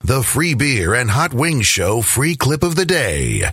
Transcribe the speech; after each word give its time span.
The 0.00 0.22
free 0.22 0.54
beer 0.54 0.94
and 0.94 1.10
hot 1.10 1.34
wings 1.34 1.66
show 1.66 2.00
free 2.02 2.36
clip 2.36 2.62
of 2.62 2.76
the 2.76 2.84
day. 2.84 3.50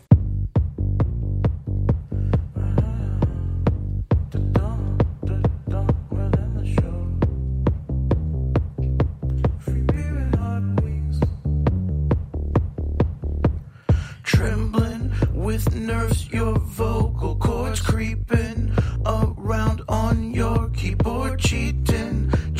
Trembling 14.23 15.11
with 15.33 15.73
nerves, 15.73 16.29
your 16.29 16.59
vocal 16.59 17.35
cords 17.37 17.79
creeping 17.81 18.71
around 19.05 19.81
on 19.87 20.31
your 20.33 20.69
keyboard, 20.69 21.39
cheating 21.39 22.12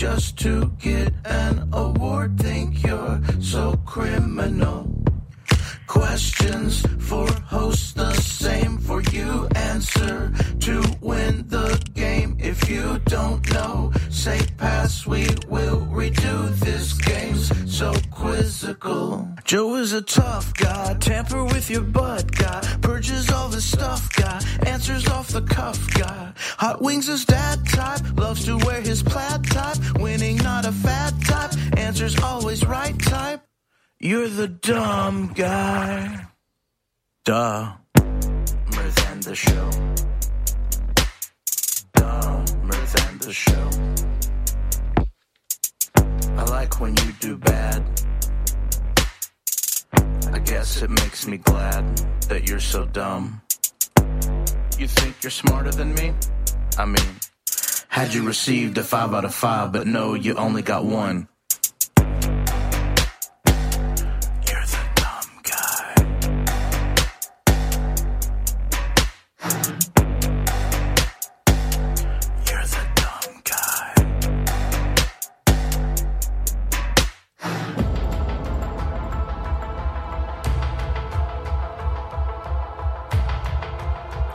just 0.04 0.38
to 0.38 0.70
get 0.82 1.14
an 1.24 1.70
award. 1.72 2.38
Think 2.38 2.84
you're 2.84 3.22
so 3.40 3.80
criminal. 3.86 4.94
Questions 5.88 6.86
for 7.00 7.26
hosts, 7.46 7.94
the 7.94 8.14
same 8.16 8.78
for 8.80 9.02
you. 9.16 9.48
Answer 9.56 10.34
to 10.60 10.84
win 11.00 11.48
the 11.48 11.82
game. 11.94 12.36
If 12.38 12.70
you 12.70 13.00
don't 13.06 13.50
know, 13.54 13.94
say 14.10 14.40
pass. 14.58 15.08
We 15.08 15.24
will 15.48 15.88
redo 15.88 16.50
this 16.60 16.92
game. 16.94 17.38
So 17.68 17.94
quizzical. 18.12 19.30
Joe 19.46 19.76
is 19.76 19.94
a 19.94 20.02
tough 20.02 20.54
guy. 20.54 20.96
Tamper 21.00 21.44
with 21.46 21.70
your 21.70 21.82
butt 21.82 22.30
guy. 22.32 22.62
Purges 22.82 23.32
all 23.32 23.50
the 23.50 23.62
stuff 23.62 24.14
guy. 24.16 24.42
Answers 24.66 25.08
off 25.08 25.30
the 25.30 25.42
cuff 25.42 25.80
guy. 25.94 26.34
Hot 26.58 26.82
wings 26.82 27.10
is 27.10 27.26
dad 27.26 27.66
type. 27.68 28.02
Loves 28.18 28.46
to 28.46 28.58
wear 28.66 28.82
his 28.82 29.04
plaid 29.04 29.43
Answers 31.94 32.20
always 32.24 32.66
right 32.66 33.00
type. 33.04 33.44
You're 34.00 34.28
the 34.28 34.48
dumb 34.48 35.32
guy. 35.36 36.26
Duh. 37.24 37.74
Dumber 37.94 38.90
than 38.96 39.20
the 39.20 39.36
show. 39.36 39.70
Dumber 41.94 42.82
than 42.96 43.18
the 43.20 43.32
show. 43.32 43.70
I 46.36 46.44
like 46.46 46.82
when 46.82 46.98
you 46.98 47.12
do 47.20 47.38
bad. 47.38 47.84
I 50.34 50.40
guess 50.40 50.82
it 50.82 50.90
makes 50.90 51.28
me 51.28 51.38
glad 51.38 51.86
that 52.28 52.50
you're 52.50 52.60
so 52.60 52.86
dumb. 52.88 53.40
You 54.80 54.88
think 54.88 55.22
you're 55.22 55.30
smarter 55.30 55.70
than 55.70 55.94
me? 55.94 56.12
I 56.76 56.86
mean, 56.86 57.20
had 57.88 58.16
you 58.16 58.26
received 58.26 58.80
a 58.80 58.84
5 58.84 59.14
out 59.14 59.26
of 59.26 59.36
5, 59.36 59.72
but 59.72 59.86
no, 59.86 60.16
you 60.16 60.34
only 60.34 60.64
got 60.64 60.86
one. 60.86 61.28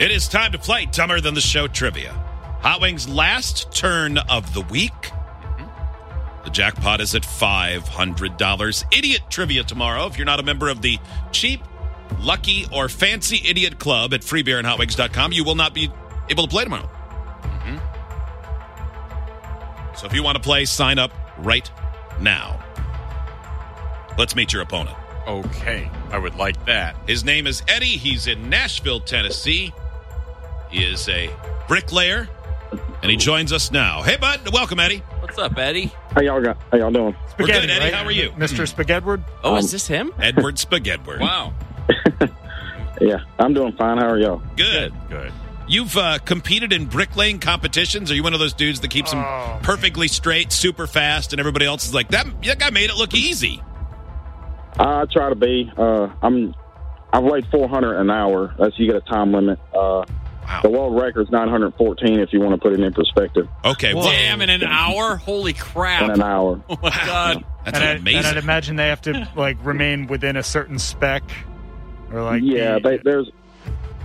It 0.01 0.13
is 0.13 0.29
time 0.29 0.53
to 0.53 0.59
play 0.59 0.87
Dumber 0.87 1.21
Than 1.21 1.35
the 1.35 1.41
Show 1.41 1.67
trivia. 1.67 2.13
Hot 2.61 2.81
Wings' 2.81 3.09
last 3.09 3.73
turn 3.73 4.17
of 4.17 4.55
the 4.55 4.61
week. 4.61 4.93
The 6.45 6.51
jackpot 6.51 7.01
is 7.01 7.17
at 7.17 7.23
$500. 7.23 8.97
Idiot 8.97 9.23
trivia 9.29 9.65
tomorrow. 9.65 10.07
If 10.07 10.17
you're 10.17 10.25
not 10.25 10.39
a 10.39 10.45
member 10.45 10.69
of 10.69 10.83
the 10.83 10.99
cheap, 11.33 11.63
lucky, 12.21 12.67
or 12.73 12.89
fancy 12.89 13.43
idiot 13.45 13.81
club 13.81 14.15
at 14.15 14.21
freebeerandhotwings.com, 14.21 15.33
you 15.33 15.43
will 15.43 15.57
not 15.57 15.75
be 15.75 15.91
able 16.29 16.45
to 16.45 16.49
play 16.49 16.63
tomorrow. 16.63 16.89
Mm-hmm. 17.43 17.79
So 19.97 20.07
if 20.07 20.15
you 20.15 20.23
want 20.23 20.37
to 20.37 20.43
play, 20.43 20.65
sign 20.65 21.01
up 21.01 21.11
right 21.39 21.69
now. 22.21 22.65
Let's 24.17 24.37
meet 24.37 24.53
your 24.53 24.63
opponent. 24.63 24.97
Okay, 25.27 25.91
I 26.13 26.19
would 26.19 26.37
like 26.37 26.67
that. 26.67 26.95
His 27.09 27.25
name 27.25 27.49
is 27.49 27.65
Eddie. 27.67 27.87
He's 27.87 28.29
in 28.29 28.49
Nashville, 28.49 29.01
Tennessee. 29.01 29.75
He 30.71 30.85
is 30.85 31.09
a 31.09 31.31
bricklayer, 31.67 32.29
and 33.03 33.11
he 33.11 33.17
joins 33.17 33.53
us 33.53 33.71
now. 33.71 34.03
Hey, 34.03 34.17
bud. 34.17 34.41
Welcome, 34.53 34.81
Eddie. 34.81 34.99
What's 35.21 35.39
up, 35.39 35.57
Eddie? 35.59 35.93
How 36.15 36.21
y'all 36.23 36.41
got? 36.43 36.59
How 36.71 36.79
y'all 36.79 36.91
doing? 36.91 37.17
We're 37.39 37.47
good, 37.47 37.71
Eddie. 37.71 37.79
right? 37.85 37.95
How 37.95 38.05
are 38.05 38.11
you? 38.13 38.31
Mr. 38.33 38.69
Spaghetti? 38.69 39.23
Oh, 39.45 39.53
Um, 39.53 39.59
is 39.59 39.71
this 39.73 39.87
him? 39.87 40.13
Edward 40.19 40.59
Spaghetti. 40.59 41.03
Wow. 41.21 41.55
Yeah, 43.01 43.19
I'm 43.39 43.55
doing 43.55 43.75
fine. 43.77 43.99
How 43.99 44.09
are 44.09 44.19
y'all? 44.19 44.43
Good. 44.57 44.93
Good. 45.09 45.33
You've 45.69 45.97
uh, 45.97 46.19
competed 46.19 46.73
in 46.73 46.87
bricklaying 46.87 47.39
competitions. 47.39 48.11
Are 48.11 48.15
you 48.17 48.25
one 48.25 48.35
of 48.35 48.41
those 48.41 48.55
dudes 48.55 48.81
that 48.81 48.91
keeps 48.91 49.13
them 49.13 49.21
Oh. 49.25 49.61
perfectly 49.63 50.09
straight, 50.09 50.51
super 50.51 50.89
fast, 50.89 51.33
and 51.33 51.39
everybody 51.39 51.65
else 51.65 51.87
is 51.87 51.95
like, 51.95 52.09
that, 52.09 52.27
that 52.43 52.59
guy 52.59 52.71
made 52.71 52.91
it 52.91 52.97
look 52.97 53.15
easy? 53.15 53.63
I 54.81 55.05
try 55.13 55.29
to 55.29 55.37
be. 55.37 55.71
Uh, 55.77 56.09
I'm. 56.23 56.57
I've 57.13 57.23
weighed 57.23 57.47
400 57.53 58.01
an 58.01 58.11
hour. 58.11 58.53
That's 58.59 58.77
you 58.81 58.87
get 58.87 58.97
a 58.97 59.01
time 59.01 59.33
limit. 59.33 59.61
Uh, 59.73 60.05
Wow. 60.49 60.61
the 60.63 60.71
world 60.71 60.99
record's 61.01 61.31
914. 61.31 62.21
If 62.21 62.33
you 62.33 62.41
want 62.41 62.55
to 62.55 62.59
put 62.59 62.73
it 62.73 62.81
in 62.81 62.93
perspective, 62.95 63.49
Okay. 63.65 63.93
Well, 63.93 64.05
Damn, 64.11 64.41
in 64.41 64.49
an 64.51 64.63
hour? 64.65 65.17
Holy 65.17 65.53
crap. 65.53 66.03
in 66.05 66.11
an 66.11 66.23
hour. 66.23 66.63
Oh 66.71 66.77
my 66.83 66.91
god. 66.91 67.45
that's 67.65 67.77
and, 67.77 67.85
I, 67.85 67.93
amazing. 67.93 68.19
and 68.19 68.27
I'd 68.27 68.37
imagine 68.43 68.77
they 68.77 68.89
have 68.89 69.03
to 69.03 69.29
like 69.37 69.59
remain 69.65 70.07
within 70.07 70.37
a 70.37 70.43
certain 70.43 70.79
spec, 70.79 71.23
or 72.13 72.23
like 72.23 72.43
yeah, 72.45 72.79
they, 72.79 72.97
there's. 72.99 73.31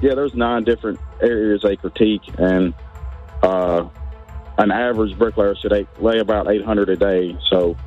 Yeah, 0.01 0.15
there's 0.15 0.33
nine 0.33 0.65
different 0.65 0.99
areas 1.21 1.61
they 1.63 1.77
critique, 1.77 2.23
and 2.37 2.73
uh, 3.41 3.87
an 4.57 4.69
average 4.69 5.17
bricklayer 5.17 5.55
should 5.55 5.71
eight, 5.71 5.87
lay 6.01 6.19
about 6.19 6.51
800 6.51 6.89
a 6.89 6.95
day. 6.97 7.37
So, 7.49 7.77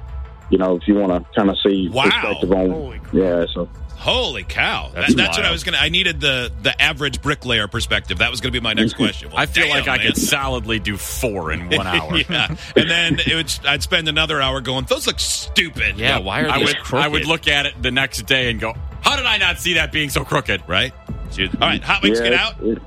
you 0.48 0.56
know, 0.56 0.76
if 0.76 0.88
you 0.88 0.94
want 0.94 1.12
to 1.12 1.30
kind 1.38 1.50
of 1.50 1.56
see 1.62 1.90
Wow. 1.90 2.04
perspective 2.04 2.52
on, 2.52 2.70
Holy 2.70 3.00
yeah. 3.12 3.44
So 3.52 3.68
Holy 4.06 4.44
cow! 4.44 4.90
That's 4.94 5.08
That- 5.08 5.16
that's 5.16 5.36
what 5.36 5.44
I 5.46 5.50
was 5.50 5.64
gonna. 5.64 5.78
I 5.78 5.88
needed 5.88 6.20
the 6.20 6.52
the 6.62 6.80
average 6.80 7.20
bricklayer 7.20 7.66
perspective. 7.66 8.18
That 8.18 8.30
was 8.30 8.40
gonna 8.40 8.52
be 8.52 8.60
my 8.60 8.72
next 8.72 8.92
question. 8.96 9.30
Well, 9.30 9.38
I 9.38 9.46
feel 9.46 9.66
damn, 9.66 9.74
like 9.76 9.88
I 9.88 9.96
man. 9.98 10.06
could 10.06 10.16
solidly 10.16 10.78
do 10.78 10.96
four 10.96 11.50
in 11.50 11.68
one 11.70 11.86
hour. 11.86 12.16
yeah, 12.28 12.54
and 12.76 12.88
then 12.90 13.18
it 13.26 13.34
would, 13.34 13.52
I'd 13.66 13.82
spend 13.82 14.08
another 14.08 14.40
hour 14.40 14.60
going. 14.60 14.84
Those 14.84 15.06
look 15.08 15.18
stupid. 15.18 15.98
Yeah, 15.98 16.18
why 16.18 16.42
are 16.42 16.48
I 16.50 16.58
they 16.58 16.64
would 16.66 16.76
I 16.94 17.08
would 17.08 17.24
look 17.26 17.48
at 17.48 17.66
it 17.66 17.82
the 17.82 17.90
next 17.90 18.22
day 18.26 18.48
and 18.50 18.60
go, 18.60 18.74
How 19.02 19.16
did 19.16 19.26
I 19.26 19.38
not 19.38 19.58
see 19.58 19.74
that 19.74 19.90
being 19.90 20.08
so 20.10 20.24
crooked? 20.24 20.62
Right. 20.68 20.92
All 21.38 21.46
right, 21.60 21.82
Hot 21.82 22.02
Wings, 22.02 22.18
yeah, 22.20 22.28
get 22.30 22.34
out. 22.40 22.54
it- 22.62 22.80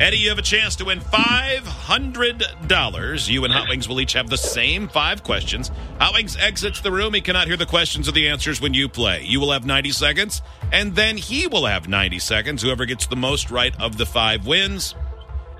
Eddie, 0.00 0.18
you 0.18 0.28
have 0.28 0.38
a 0.38 0.42
chance 0.42 0.76
to 0.76 0.84
win 0.84 1.00
$500. 1.00 3.28
You 3.28 3.44
and 3.44 3.52
Hot 3.52 3.68
Wings 3.68 3.88
will 3.88 4.00
each 4.00 4.12
have 4.12 4.30
the 4.30 4.38
same 4.38 4.86
five 4.86 5.24
questions. 5.24 5.72
Hot 5.98 6.14
Wings 6.14 6.36
exits 6.36 6.80
the 6.80 6.92
room. 6.92 7.14
He 7.14 7.20
cannot 7.20 7.48
hear 7.48 7.56
the 7.56 7.66
questions 7.66 8.08
or 8.08 8.12
the 8.12 8.28
answers 8.28 8.60
when 8.60 8.74
you 8.74 8.88
play. 8.88 9.24
You 9.24 9.40
will 9.40 9.50
have 9.50 9.66
90 9.66 9.90
seconds, 9.90 10.40
and 10.72 10.94
then 10.94 11.16
he 11.16 11.48
will 11.48 11.66
have 11.66 11.88
90 11.88 12.20
seconds. 12.20 12.62
Whoever 12.62 12.86
gets 12.86 13.08
the 13.08 13.16
most 13.16 13.50
right 13.50 13.74
of 13.80 13.98
the 13.98 14.06
five 14.06 14.46
wins. 14.46 14.94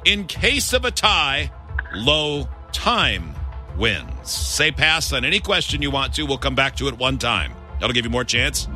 In 0.05 0.25
case 0.25 0.73
of 0.73 0.85
a 0.85 0.93
tie, 0.93 1.51
low 1.93 2.49
time 2.71 3.35
wins. 3.77 4.31
Say 4.31 4.71
pass 4.71 5.13
on 5.13 5.25
any 5.25 5.41
question 5.41 5.83
you 5.83 5.91
want 5.91 6.15
to. 6.15 6.23
We'll 6.23 6.39
come 6.39 6.55
back 6.55 6.77
to 6.77 6.87
it 6.87 6.97
one 6.97 7.19
time. 7.19 7.55
That'll 7.81 7.93
give 7.93 8.05
you 8.05 8.11
more 8.11 8.23
chance 8.23 8.69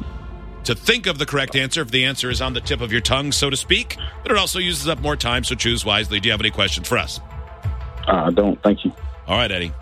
to 0.65 0.75
think 0.75 1.07
of 1.07 1.19
the 1.19 1.27
correct 1.27 1.57
answer 1.57 1.83
if 1.83 1.91
the 1.91 2.05
answer 2.05 2.31
is 2.31 2.41
on 2.41 2.55
the 2.55 2.61
tip 2.61 2.81
of 2.81 2.93
your 2.93 3.01
tongue, 3.01 3.33
so 3.33 3.51
to 3.51 3.57
speak. 3.57 3.97
But 4.23 4.33
it 4.33 4.39
also 4.39 4.59
uses 4.59 4.89
up 4.89 5.01
more 5.01 5.17
time, 5.17 5.45
so 5.45 5.55
choose 5.55 5.85
wisely. 5.85 6.21
Do 6.21 6.29
you 6.29 6.33
have 6.33 6.41
any 6.41 6.51
questions 6.51 6.89
for 6.89 6.99
us? 6.99 7.21
I 8.07 8.31
don't. 8.31 8.61
Thank 8.63 8.85
you. 8.85 8.93
All 9.27 9.37
right, 9.37 9.51
Eddie. 9.51 9.73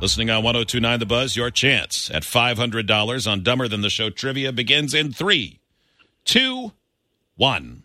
Listening 0.00 0.30
on 0.30 0.42
1029 0.42 0.98
The 0.98 1.06
Buzz, 1.06 1.36
your 1.36 1.50
chance 1.50 2.10
at 2.12 2.24
$500 2.24 3.30
on 3.30 3.42
Dumber 3.44 3.68
Than 3.68 3.82
the 3.82 3.90
Show 3.90 4.10
trivia 4.10 4.52
begins 4.52 4.94
in 4.94 5.12
three, 5.12 5.60
two, 6.24 6.72
one. 7.36 7.84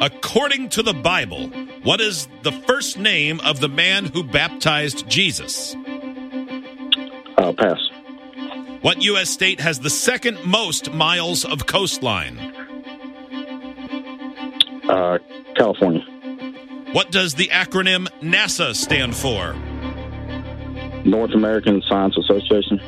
According 0.00 0.68
to 0.70 0.82
the 0.82 0.92
Bible, 0.92 1.48
what 1.82 2.02
is 2.02 2.28
the 2.42 2.52
first 2.52 2.98
name 2.98 3.40
of 3.40 3.60
the 3.60 3.68
man 3.68 4.04
who 4.04 4.22
baptized 4.22 5.08
Jesus? 5.08 5.74
Uh, 7.38 7.52
pass. 7.54 7.87
What 8.80 9.02
U.S. 9.02 9.28
state 9.28 9.60
has 9.60 9.80
the 9.80 9.90
second 9.90 10.44
most 10.44 10.92
miles 10.92 11.44
of 11.44 11.66
coastline? 11.66 12.38
Uh, 14.88 15.18
California. 15.56 16.00
What 16.92 17.10
does 17.10 17.34
the 17.34 17.48
acronym 17.48 18.06
NASA 18.20 18.74
stand 18.76 19.16
for? 19.16 19.54
North 21.04 21.32
American 21.32 21.82
Science 21.88 22.16
Association. 22.16 22.78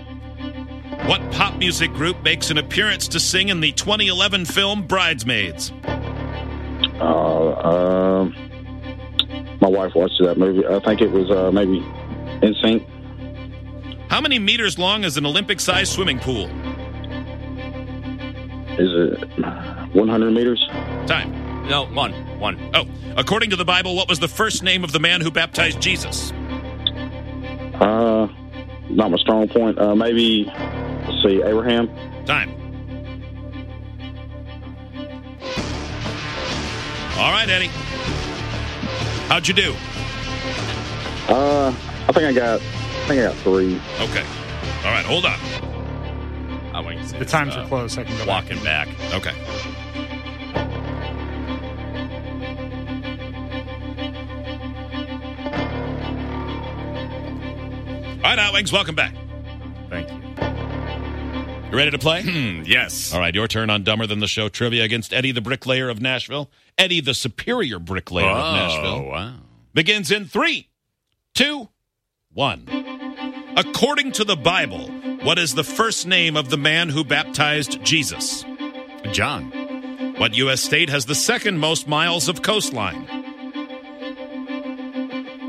What 1.06 1.20
pop 1.32 1.56
music 1.58 1.92
group 1.92 2.22
makes 2.22 2.50
an 2.50 2.58
appearance 2.58 3.08
to 3.08 3.18
sing 3.18 3.48
in 3.48 3.60
the 3.60 3.72
2011 3.72 4.44
film 4.44 4.86
Bridesmaids? 4.86 5.72
Uh, 7.00 7.52
um, 8.22 8.34
my 9.60 9.68
wife 9.68 9.92
watched 9.96 10.20
that 10.22 10.38
movie. 10.38 10.64
I 10.66 10.78
think 10.80 11.00
it 11.00 11.10
was 11.10 11.30
uh, 11.30 11.50
maybe 11.50 11.80
NSYNC. 12.42 12.86
How 14.10 14.20
many 14.20 14.38
meters 14.38 14.78
long 14.78 15.04
is 15.04 15.16
an 15.16 15.24
Olympic 15.24 15.60
sized 15.60 15.92
swimming 15.92 16.18
pool? 16.18 16.50
is 18.80 18.90
it 18.94 19.28
100 19.94 20.30
meters? 20.30 20.66
Time. 21.06 21.68
No, 21.68 21.86
one. 21.86 22.12
One. 22.38 22.58
Oh, 22.74 22.86
according 23.16 23.50
to 23.50 23.56
the 23.56 23.64
Bible, 23.64 23.94
what 23.94 24.08
was 24.08 24.18
the 24.18 24.28
first 24.28 24.62
name 24.62 24.84
of 24.84 24.92
the 24.92 25.00
man 25.00 25.20
who 25.20 25.30
baptized 25.30 25.80
Jesus? 25.80 26.32
Uh, 27.74 28.26
not 28.88 29.10
my 29.10 29.18
strong 29.18 29.48
point. 29.48 29.78
Uh, 29.78 29.94
maybe, 29.94 30.44
let's 30.46 31.22
see, 31.22 31.42
Abraham. 31.42 31.88
Time. 32.24 32.50
All 37.18 37.30
right, 37.30 37.48
Eddie. 37.48 37.70
How'd 39.28 39.46
you 39.46 39.54
do? 39.54 39.74
Uh, 41.28 41.68
I 42.08 42.12
think 42.12 42.24
I 42.24 42.32
got, 42.32 42.60
I 42.60 42.79
think 43.10 43.26
I 43.26 43.28
got 43.28 43.36
three. 43.38 43.76
Okay. 44.00 44.24
All 44.84 44.92
right, 44.92 45.04
hold 45.04 45.24
on. 45.24 45.38
I 46.74 46.80
wouldn't 46.80 47.06
say 47.08 47.16
The 47.16 47.22
it's, 47.24 47.32
times 47.32 47.56
uh, 47.56 47.60
are 47.60 47.66
close. 47.68 47.98
I 47.98 48.04
can 48.04 48.16
go 48.16 48.26
back. 48.26 48.44
Walking 48.44 48.62
back. 48.62 48.88
Okay. 49.14 49.34
All 58.22 58.36
right, 58.36 58.38
Outwings, 58.38 58.72
welcome 58.72 58.94
back. 58.94 59.14
Thank 59.88 60.10
you. 60.10 60.16
You 61.70 61.76
ready 61.76 61.90
to 61.90 61.98
play? 61.98 62.22
Hmm, 62.22 62.62
yes. 62.64 63.12
All 63.12 63.20
right, 63.20 63.34
your 63.34 63.48
turn 63.48 63.70
on 63.70 63.82
Dumber 63.82 64.06
Than 64.06 64.20
the 64.20 64.26
Show 64.28 64.48
trivia 64.48 64.84
against 64.84 65.12
Eddie 65.12 65.32
the 65.32 65.40
Bricklayer 65.40 65.88
of 65.88 66.00
Nashville. 66.00 66.50
Eddie 66.78 67.00
the 67.00 67.14
Superior 67.14 67.78
Bricklayer 67.78 68.26
of 68.26 68.54
Nashville. 68.54 68.86
Oh, 68.86 68.98
Nashville. 68.98 69.10
wow. 69.10 69.34
begins 69.74 70.10
in 70.10 70.26
three, 70.26 70.68
two, 71.34 71.68
one. 72.32 72.66
According 73.56 74.12
to 74.12 74.24
the 74.24 74.36
Bible, 74.36 74.88
what 75.22 75.38
is 75.38 75.54
the 75.54 75.64
first 75.64 76.06
name 76.06 76.36
of 76.36 76.50
the 76.50 76.56
man 76.56 76.88
who 76.88 77.04
baptized 77.04 77.82
Jesus? 77.84 78.44
John. 79.12 79.50
What 80.18 80.36
U.S. 80.36 80.60
state 80.60 80.88
has 80.88 81.06
the 81.06 81.14
second 81.14 81.58
most 81.58 81.88
miles 81.88 82.28
of 82.28 82.42
coastline? 82.42 83.06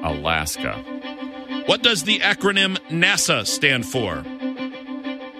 Alaska. 0.04 0.78
What 1.68 1.84
does 1.84 2.04
the 2.04 2.20
acronym 2.20 2.78
NASA 2.90 3.46
stand 3.46 3.86
for? 3.86 4.24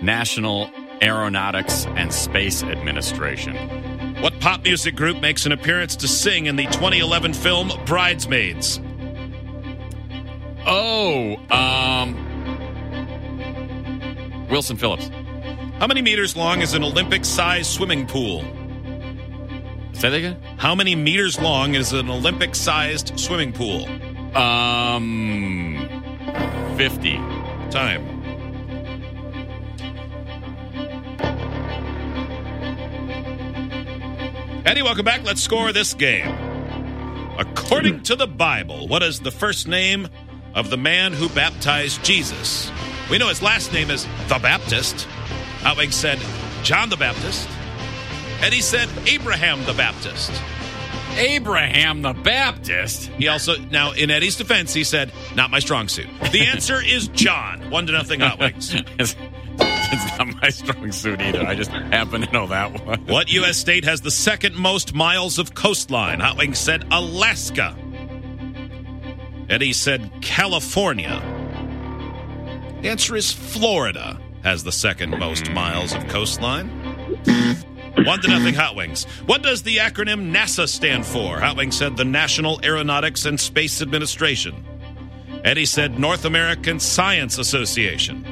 National 0.02 0.70
Aeronautics 1.02 1.88
and 1.88 2.14
Space 2.14 2.62
Administration. 2.62 3.56
What 4.22 4.40
pop 4.40 4.64
music 4.64 4.96
group 4.96 5.20
makes 5.20 5.48
an 5.48 5.52
appearance 5.52 5.96
to 5.98 6.08
sing 6.08 6.46
in 6.46 6.58
the 6.58 6.66
2011 6.66 7.34
film 7.34 7.72
Bridesmaids? 7.86 8.80
Oh, 10.68 11.38
um. 11.50 12.31
Wilson 14.52 14.76
Phillips. 14.76 15.10
How 15.80 15.88
many 15.88 16.02
meters 16.02 16.36
long 16.36 16.62
is 16.62 16.74
an 16.74 16.84
Olympic 16.84 17.24
sized 17.24 17.72
swimming 17.72 18.06
pool? 18.06 18.42
Say 19.94 20.10
that 20.10 20.14
again? 20.14 20.42
How 20.58 20.76
many 20.76 20.94
meters 20.94 21.40
long 21.40 21.74
is 21.74 21.94
an 21.94 22.10
Olympic 22.10 22.54
sized 22.54 23.18
swimming 23.18 23.54
pool? 23.54 23.88
Um. 24.38 25.88
50. 26.78 27.16
Time. 27.72 28.22
Eddie, 34.66 34.82
welcome 34.82 35.06
back. 35.06 35.24
Let's 35.24 35.42
score 35.42 35.72
this 35.72 35.94
game. 35.94 36.28
According 37.38 38.04
to 38.04 38.16
the 38.16 38.28
Bible, 38.28 38.88
what 38.88 39.02
is 39.02 39.22
the 39.22 39.32
first 39.32 39.68
name 39.68 40.10
of 40.54 40.70
the 40.70 40.78
man 40.78 41.14
who 41.14 41.30
baptized 41.30 42.04
Jesus? 42.04 42.70
We 43.12 43.18
know 43.18 43.28
his 43.28 43.42
last 43.42 43.74
name 43.74 43.92
is 43.92 44.08
the 44.30 44.40
Baptist. 44.42 45.06
Outwig 45.64 45.92
said 45.92 46.18
John 46.64 46.88
the 46.88 46.96
Baptist. 46.96 47.46
Eddie 48.40 48.62
said 48.62 48.88
Abraham 49.06 49.66
the 49.66 49.74
Baptist. 49.74 50.32
Abraham 51.18 52.04
the 52.04 52.14
Baptist. 52.14 53.08
He 53.18 53.28
also 53.28 53.58
now 53.58 53.92
in 53.92 54.10
Eddie's 54.12 54.38
defense, 54.38 54.74
he 54.74 54.86
said, 54.86 55.12
"Not 55.36 55.52
my 55.52 55.60
strong 55.60 55.90
suit." 55.90 56.08
The 56.32 56.46
answer 56.46 56.82
is 56.82 57.10
John. 57.10 57.70
One 57.70 57.86
to 57.88 57.92
nothing. 57.92 58.22
Outwings. 58.22 58.74
it's, 58.98 59.18
it's 59.60 60.18
not 60.18 60.42
my 60.42 60.50
strong 60.50 60.94
suit 60.94 61.22
either. 61.22 61.46
I 61.46 61.54
just 61.54 61.72
happen 61.72 62.22
to 62.22 62.32
know 62.32 62.48
that 62.48 62.86
one. 62.86 63.08
What 63.08 63.30
U.S. 63.34 63.58
state 63.58 63.84
has 63.84 64.00
the 64.00 64.12
second 64.12 64.56
most 64.56 64.94
miles 64.94 65.38
of 65.38 65.54
coastline? 65.54 66.20
Hotwing 66.22 66.56
said 66.56 66.86
Alaska. 66.90 67.76
Eddie 69.50 69.74
said 69.74 70.10
California. 70.22 71.22
The 72.82 72.90
answer 72.90 73.16
is 73.16 73.32
Florida 73.32 74.20
has 74.44 74.64
the 74.64 74.72
second 74.72 75.12
most 75.20 75.52
miles 75.52 75.94
of 75.94 76.08
coastline. 76.08 76.68
One 78.06 78.20
to 78.22 78.28
nothing 78.28 78.56
Hot 78.56 78.76
Wings. 78.76 79.04
What 79.28 79.44
does 79.44 79.62
the 79.62 79.78
acronym 79.78 80.32
NASA 80.32 80.68
stand 80.68 81.06
for? 81.06 81.40
Hot 81.40 81.58
Wings 81.58 81.78
said 81.78 81.96
the 81.96 82.06
National 82.06 82.60
Aeronautics 82.64 83.26
and 83.26 83.40
Space 83.40 83.84
Administration. 83.84 84.66
Eddie 85.44 85.66
said 85.66 86.00
North 86.00 86.26
American 86.26 86.80
Science 86.80 87.38
Association. 87.38 88.31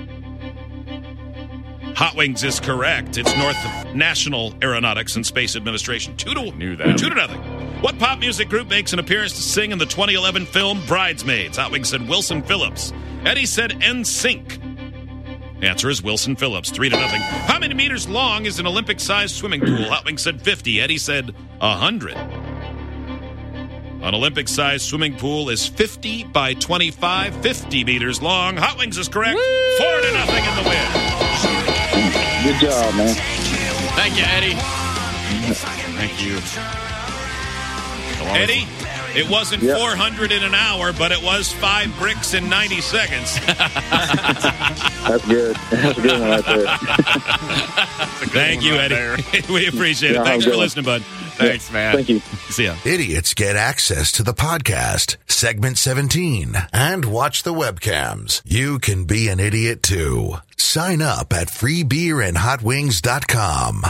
Hot 2.00 2.16
Wings 2.16 2.46
is 2.46 2.62
correct. 2.62 3.18
It's 3.18 3.36
North 3.36 3.58
National 3.94 4.54
Aeronautics 4.64 5.18
and 5.18 5.26
Space 5.26 5.58
Administration. 5.58 6.16
Two 6.16 6.34
to 6.34 6.52
Knew 6.52 6.78
that. 6.78 6.98
Two 6.98 7.10
to 7.10 7.16
nothing. 7.16 7.42
What 7.82 8.00
pop 8.00 8.20
music 8.20 8.48
group 8.48 8.70
makes 8.70 8.94
an 8.94 9.00
appearance 9.00 9.34
to 9.34 9.42
sing 9.42 9.74
in 9.74 9.80
the 9.80 9.86
2011 9.86 10.46
film 10.46 10.82
Bridesmaids? 10.88 11.58
Hot 11.58 11.74
Wings 11.74 11.90
said 11.90 12.08
Wilson 12.08 12.42
Phillips. 12.42 12.94
Eddie 13.26 13.46
said 13.46 13.72
NSYNC. 13.82 15.62
Answer 15.62 15.90
is 15.90 16.02
Wilson 16.02 16.38
Phillips. 16.38 16.72
Three 16.72 16.88
to 16.88 16.96
nothing. 16.96 17.20
How 17.20 17.60
many 17.60 17.74
meters 17.74 18.08
long 18.08 18.46
is 18.46 18.60
an 18.60 18.66
Olympic-sized 18.66 19.36
swimming 19.36 19.60
pool? 19.60 19.90
Hot 19.90 20.06
Wings 20.06 20.22
said 20.22 20.42
50. 20.42 20.80
Eddie 20.80 21.00
said 21.00 21.36
100. 21.58 22.16
An 22.16 24.16
Olympic-sized 24.16 24.86
swimming 24.86 25.18
pool 25.18 25.50
is 25.50 25.68
50 25.68 26.24
by 26.24 26.54
25, 26.54 27.36
50 27.42 27.84
meters 27.84 28.22
long. 28.22 28.56
Hot 28.56 28.78
Wings 28.78 28.98
is 28.98 29.10
correct. 29.10 29.38
Four 29.38 30.00
to 30.00 30.14
nothing 30.14 30.46
in 30.46 30.56
the 30.64 30.70
win. 30.70 31.29
Good 32.44 32.60
job, 32.62 32.96
man. 32.96 33.16
Thank 33.96 34.18
you, 34.18 34.24
Eddie. 34.26 34.56
Thank 35.98 36.24
you. 36.24 36.40
Eddie, 38.32 38.66
it 39.20 39.30
wasn't 39.30 39.62
Yep. 39.64 39.78
400 39.78 40.32
in 40.32 40.44
an 40.44 40.56
hour, 40.56 40.94
but 40.94 41.12
it 41.12 41.22
was 41.22 41.52
five 41.52 41.94
bricks 42.00 42.34
in 42.34 42.48
90 42.50 42.80
seconds. 42.82 43.38
That's 45.08 45.26
good. 45.28 45.56
That's 45.72 45.98
a 45.98 46.02
good 46.02 46.20
one 46.20 46.30
right 46.30 46.46
there. 46.46 46.68
Thank 48.30 48.62
you, 48.64 48.76
right 48.76 48.92
Eddie. 48.92 49.42
we 49.54 49.68
appreciate 49.68 50.14
Yeah, 50.14 50.22
it. 50.22 50.26
Thanks 50.26 50.44
for 50.46 50.50
a 50.50 50.54
good 50.54 50.58
one. 50.58 50.66
listening, 50.66 50.86
bud. 50.86 51.02
Thanks, 51.04 51.72
man. 51.72 51.96
Thank 51.96 52.10
you. 52.10 52.20
See 52.50 52.66
ya. 52.66 52.76
Idiots 52.86 53.34
get 53.34 53.56
access 53.56 54.12
to 54.14 54.24
the 54.24 54.34
podcast, 54.34 55.16
segment 55.28 55.78
17, 55.78 56.56
and 56.74 57.06
watch 57.06 57.44
the 57.44 57.54
webcams. 57.54 58.42
You 58.46 58.80
can 58.80 59.06
be 59.06 59.30
an 59.30 59.40
idiot 59.40 59.82
too. 59.82 60.34
Sign 60.58 61.02
up 61.02 61.32
at 61.34 61.48
freebeerandhotwings.com. 61.48 63.84